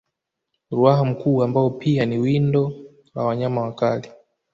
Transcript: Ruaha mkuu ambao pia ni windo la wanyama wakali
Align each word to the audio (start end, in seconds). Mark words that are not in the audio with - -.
Ruaha 0.71 1.05
mkuu 1.05 1.43
ambao 1.43 1.69
pia 1.69 2.05
ni 2.05 2.17
windo 2.17 2.73
la 3.15 3.23
wanyama 3.23 3.61
wakali 3.61 4.09